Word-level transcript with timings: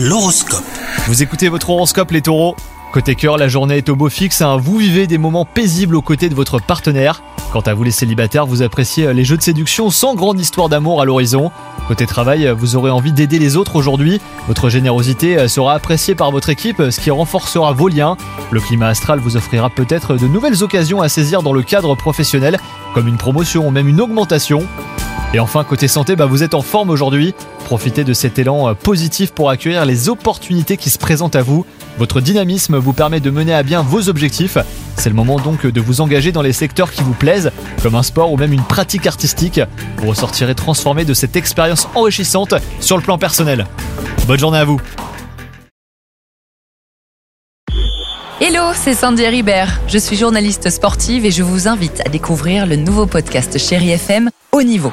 L'horoscope. 0.00 0.62
Vous 1.08 1.24
écoutez 1.24 1.48
votre 1.48 1.70
horoscope 1.70 2.12
les 2.12 2.22
taureaux 2.22 2.54
Côté 2.92 3.16
cœur, 3.16 3.36
la 3.36 3.48
journée 3.48 3.78
est 3.78 3.88
au 3.88 3.96
beau 3.96 4.08
fixe, 4.08 4.42
hein. 4.42 4.56
vous 4.56 4.76
vivez 4.76 5.08
des 5.08 5.18
moments 5.18 5.44
paisibles 5.44 5.96
aux 5.96 6.02
côtés 6.02 6.28
de 6.28 6.36
votre 6.36 6.60
partenaire. 6.60 7.20
Quant 7.52 7.62
à 7.62 7.74
vous 7.74 7.82
les 7.82 7.90
célibataires, 7.90 8.46
vous 8.46 8.62
appréciez 8.62 9.12
les 9.12 9.24
jeux 9.24 9.36
de 9.36 9.42
séduction 9.42 9.90
sans 9.90 10.14
grande 10.14 10.38
histoire 10.38 10.68
d'amour 10.68 11.02
à 11.02 11.04
l'horizon. 11.04 11.50
Côté 11.88 12.06
travail, 12.06 12.48
vous 12.56 12.76
aurez 12.76 12.92
envie 12.92 13.10
d'aider 13.10 13.40
les 13.40 13.56
autres 13.56 13.74
aujourd'hui. 13.74 14.20
Votre 14.46 14.68
générosité 14.68 15.48
sera 15.48 15.74
appréciée 15.74 16.14
par 16.14 16.30
votre 16.30 16.48
équipe, 16.48 16.80
ce 16.90 17.00
qui 17.00 17.10
renforcera 17.10 17.72
vos 17.72 17.88
liens. 17.88 18.16
Le 18.52 18.60
climat 18.60 18.86
astral 18.86 19.18
vous 19.18 19.36
offrira 19.36 19.68
peut-être 19.68 20.14
de 20.14 20.28
nouvelles 20.28 20.62
occasions 20.62 21.02
à 21.02 21.08
saisir 21.08 21.42
dans 21.42 21.52
le 21.52 21.62
cadre 21.62 21.96
professionnel, 21.96 22.60
comme 22.94 23.08
une 23.08 23.18
promotion 23.18 23.66
ou 23.66 23.72
même 23.72 23.88
une 23.88 24.00
augmentation. 24.00 24.62
Et 25.34 25.40
enfin, 25.40 25.62
côté 25.62 25.88
santé, 25.88 26.16
bah, 26.16 26.24
vous 26.24 26.42
êtes 26.42 26.54
en 26.54 26.62
forme 26.62 26.88
aujourd'hui. 26.88 27.34
Profitez 27.66 28.02
de 28.02 28.14
cet 28.14 28.38
élan 28.38 28.70
euh, 28.70 28.72
positif 28.72 29.30
pour 29.32 29.50
accueillir 29.50 29.84
les 29.84 30.08
opportunités 30.08 30.78
qui 30.78 30.88
se 30.88 30.98
présentent 30.98 31.36
à 31.36 31.42
vous. 31.42 31.66
Votre 31.98 32.22
dynamisme 32.22 32.78
vous 32.78 32.94
permet 32.94 33.20
de 33.20 33.28
mener 33.28 33.52
à 33.52 33.62
bien 33.62 33.82
vos 33.82 34.08
objectifs. 34.08 34.56
C'est 34.96 35.10
le 35.10 35.14
moment 35.14 35.38
donc 35.38 35.66
de 35.66 35.80
vous 35.82 36.00
engager 36.00 36.32
dans 36.32 36.40
les 36.40 36.54
secteurs 36.54 36.92
qui 36.92 37.02
vous 37.02 37.12
plaisent, 37.12 37.50
comme 37.82 37.94
un 37.94 38.02
sport 38.02 38.32
ou 38.32 38.38
même 38.38 38.54
une 38.54 38.62
pratique 38.62 39.06
artistique. 39.06 39.60
Vous 39.98 40.08
ressortirez 40.08 40.54
transformé 40.54 41.04
de 41.04 41.12
cette 41.12 41.36
expérience 41.36 41.88
enrichissante 41.94 42.54
sur 42.80 42.96
le 42.96 43.02
plan 43.02 43.18
personnel. 43.18 43.66
Bonne 44.26 44.38
journée 44.38 44.58
à 44.58 44.64
vous 44.64 44.80
Hello, 48.40 48.70
c'est 48.72 48.94
Sandy 48.94 49.26
Ribert. 49.26 49.80
Je 49.88 49.98
suis 49.98 50.16
journaliste 50.16 50.70
sportive 50.70 51.26
et 51.26 51.30
je 51.30 51.42
vous 51.42 51.68
invite 51.68 52.00
à 52.06 52.08
découvrir 52.08 52.66
le 52.66 52.76
nouveau 52.76 53.04
podcast 53.04 53.58
Chéri 53.58 53.90
FM 53.90 54.30
Haut 54.52 54.62
Niveau. 54.62 54.92